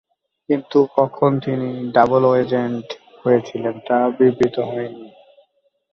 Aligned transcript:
কিন্তু 0.49 0.79
কখন 0.97 1.31
তিনি 1.39 1.69
"ডাবল 1.95 2.23
ও-এজেন্ট" 2.25 2.87
হয়েছিলেন, 3.21 3.75
তা 3.87 3.97
বিবৃত 4.17 4.55
হয়নি। 4.69 5.05